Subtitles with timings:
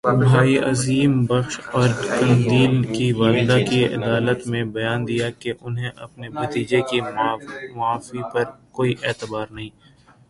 [0.03, 6.29] بھائی عظیم بخش اور قندیل کی والدہ نے عدالت میں بیان دیا کہ انہیں اپنے
[6.29, 7.01] بھتیجے کی
[7.75, 8.43] معافی پر
[8.71, 9.69] کوئی اعتبار نہیں